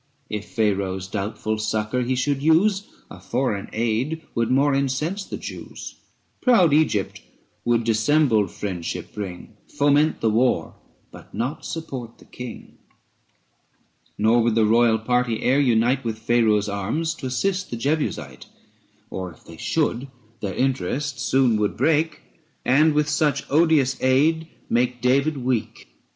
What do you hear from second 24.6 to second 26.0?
make David weak.